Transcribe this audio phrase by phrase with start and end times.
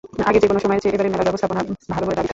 [0.27, 1.61] আগের যেকোনো সময়ের চেয়ে এবারের মেলার ব্যবস্থাপনা
[1.93, 2.27] ভালো বলে দাবি তাঁর।